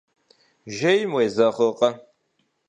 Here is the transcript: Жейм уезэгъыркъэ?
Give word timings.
Жейм 0.77 1.11
уезэгъыркъэ? 1.17 1.89